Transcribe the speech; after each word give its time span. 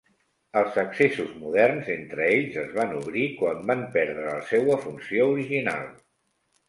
Els 0.61 0.77
accessos 0.83 1.35
moderns 1.41 1.91
entre 1.95 2.25
ells 2.37 2.57
es 2.61 2.73
van 2.77 2.95
obrir 3.01 3.27
quan 3.43 3.61
van 3.73 3.85
perdre 3.99 4.25
la 4.31 4.41
seua 4.53 4.79
funció 4.87 5.29
original. 5.37 5.87